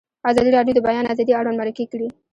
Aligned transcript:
ازادي 0.29 0.51
راډیو 0.57 0.75
د 0.75 0.77
د 0.83 0.85
بیان 0.87 1.05
آزادي 1.11 1.33
اړوند 1.39 1.59
مرکې 1.61 1.85
کړي. 1.91 2.07